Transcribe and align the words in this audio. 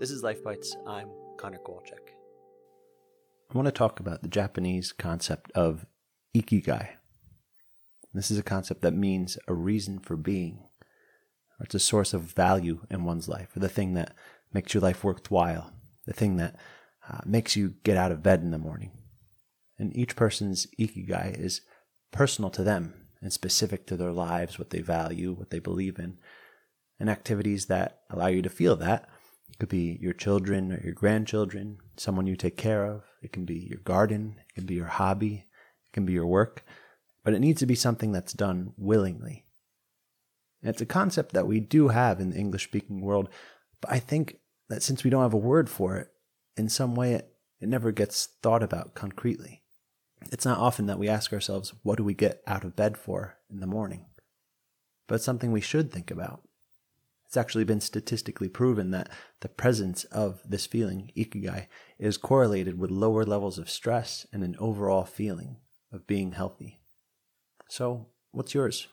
This 0.00 0.10
is 0.10 0.22
Life 0.22 0.42
Bites. 0.42 0.74
I'm 0.86 1.10
Connor 1.36 1.58
Kowalczyk. 1.58 2.14
I 3.50 3.54
want 3.54 3.66
to 3.66 3.72
talk 3.72 4.00
about 4.00 4.22
the 4.22 4.28
Japanese 4.28 4.92
concept 4.92 5.52
of 5.52 5.84
ikigai. 6.34 6.88
This 8.14 8.30
is 8.30 8.38
a 8.38 8.42
concept 8.42 8.80
that 8.80 8.94
means 8.94 9.36
a 9.46 9.52
reason 9.52 9.98
for 9.98 10.16
being, 10.16 10.66
it's 11.60 11.74
a 11.74 11.78
source 11.78 12.14
of 12.14 12.22
value 12.22 12.80
in 12.90 13.04
one's 13.04 13.28
life, 13.28 13.54
or 13.54 13.60
the 13.60 13.68
thing 13.68 13.92
that 13.92 14.14
makes 14.54 14.72
your 14.72 14.80
life 14.80 15.04
worthwhile, 15.04 15.70
the 16.06 16.14
thing 16.14 16.38
that 16.38 16.56
uh, 17.06 17.18
makes 17.26 17.54
you 17.54 17.74
get 17.84 17.98
out 17.98 18.10
of 18.10 18.22
bed 18.22 18.40
in 18.40 18.52
the 18.52 18.58
morning. 18.58 18.92
And 19.78 19.94
each 19.94 20.16
person's 20.16 20.66
ikigai 20.80 21.38
is 21.38 21.60
personal 22.10 22.50
to 22.52 22.62
them 22.62 22.94
and 23.20 23.34
specific 23.34 23.86
to 23.88 23.98
their 23.98 24.12
lives, 24.12 24.58
what 24.58 24.70
they 24.70 24.80
value, 24.80 25.34
what 25.34 25.50
they 25.50 25.58
believe 25.58 25.98
in, 25.98 26.16
and 26.98 27.10
activities 27.10 27.66
that 27.66 28.00
allow 28.08 28.28
you 28.28 28.40
to 28.40 28.48
feel 28.48 28.76
that. 28.76 29.06
It 29.60 29.68
could 29.68 29.68
be 29.68 29.98
your 30.00 30.14
children 30.14 30.72
or 30.72 30.80
your 30.82 30.94
grandchildren, 30.94 31.76
someone 31.98 32.26
you 32.26 32.34
take 32.34 32.56
care 32.56 32.86
of. 32.86 33.02
It 33.22 33.30
can 33.30 33.44
be 33.44 33.58
your 33.58 33.80
garden. 33.80 34.36
It 34.48 34.54
can 34.54 34.64
be 34.64 34.72
your 34.72 34.86
hobby. 34.86 35.44
It 35.44 35.92
can 35.92 36.06
be 36.06 36.14
your 36.14 36.26
work. 36.26 36.64
But 37.24 37.34
it 37.34 37.40
needs 37.40 37.60
to 37.60 37.66
be 37.66 37.74
something 37.74 38.10
that's 38.10 38.32
done 38.32 38.72
willingly. 38.78 39.44
And 40.62 40.70
it's 40.70 40.80
a 40.80 40.86
concept 40.86 41.34
that 41.34 41.46
we 41.46 41.60
do 41.60 41.88
have 41.88 42.20
in 42.20 42.30
the 42.30 42.38
English 42.38 42.64
speaking 42.64 43.02
world, 43.02 43.28
but 43.82 43.92
I 43.92 43.98
think 43.98 44.38
that 44.70 44.82
since 44.82 45.04
we 45.04 45.10
don't 45.10 45.24
have 45.24 45.34
a 45.34 45.36
word 45.36 45.68
for 45.68 45.98
it, 45.98 46.08
in 46.56 46.70
some 46.70 46.94
way 46.94 47.12
it, 47.12 47.30
it 47.60 47.68
never 47.68 47.92
gets 47.92 48.28
thought 48.42 48.62
about 48.62 48.94
concretely. 48.94 49.62
It's 50.32 50.46
not 50.46 50.58
often 50.58 50.86
that 50.86 50.98
we 50.98 51.06
ask 51.06 51.34
ourselves, 51.34 51.74
what 51.82 51.98
do 51.98 52.04
we 52.04 52.14
get 52.14 52.42
out 52.46 52.64
of 52.64 52.76
bed 52.76 52.96
for 52.96 53.36
in 53.50 53.60
the 53.60 53.66
morning? 53.66 54.06
But 55.06 55.16
it's 55.16 55.24
something 55.24 55.52
we 55.52 55.60
should 55.60 55.92
think 55.92 56.10
about. 56.10 56.44
It's 57.30 57.36
actually 57.36 57.62
been 57.62 57.80
statistically 57.80 58.48
proven 58.48 58.90
that 58.90 59.08
the 59.38 59.48
presence 59.48 60.02
of 60.02 60.40
this 60.44 60.66
feeling, 60.66 61.12
ikigai, 61.16 61.68
is 61.96 62.16
correlated 62.16 62.76
with 62.76 62.90
lower 62.90 63.24
levels 63.24 63.56
of 63.56 63.70
stress 63.70 64.26
and 64.32 64.42
an 64.42 64.56
overall 64.58 65.04
feeling 65.04 65.58
of 65.92 66.08
being 66.08 66.32
healthy. 66.32 66.80
So, 67.68 68.08
what's 68.32 68.52
yours? 68.52 68.88